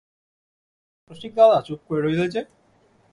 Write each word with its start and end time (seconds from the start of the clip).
রসিকদাদা, 1.11 1.57
চুপ 1.61 1.79
করে 1.87 2.01
রইলে 2.01 2.25
যে! 2.27 2.41